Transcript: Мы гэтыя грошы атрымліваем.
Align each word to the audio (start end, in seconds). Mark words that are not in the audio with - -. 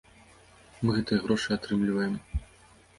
Мы 0.85 0.89
гэтыя 0.97 1.23
грошы 1.27 1.49
атрымліваем. 1.59 2.21